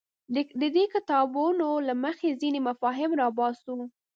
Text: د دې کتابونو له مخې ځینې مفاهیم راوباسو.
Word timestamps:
د 0.61 0.63
دې 0.75 0.85
کتابونو 0.93 1.67
له 1.87 1.93
مخې 2.03 2.29
ځینې 2.41 2.59
مفاهیم 2.67 3.11
راوباسو. 3.21 3.75